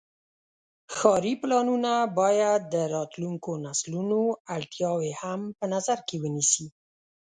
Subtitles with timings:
[0.95, 4.19] ښاري پلانونه باید د راتلونکو نسلونو
[4.55, 6.65] اړتیاوې هم په نظر کې ونیسي.